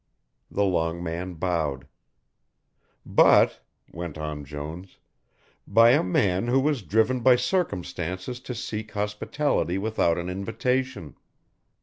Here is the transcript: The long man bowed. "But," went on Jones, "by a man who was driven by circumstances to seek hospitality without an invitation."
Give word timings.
The 0.49 0.63
long 0.63 1.03
man 1.03 1.35
bowed. 1.35 1.85
"But," 3.05 3.61
went 3.91 4.17
on 4.17 4.43
Jones, 4.45 4.97
"by 5.67 5.91
a 5.91 6.01
man 6.01 6.47
who 6.47 6.59
was 6.59 6.81
driven 6.81 7.19
by 7.19 7.35
circumstances 7.35 8.39
to 8.39 8.55
seek 8.55 8.93
hospitality 8.93 9.77
without 9.77 10.17
an 10.17 10.27
invitation." 10.27 11.17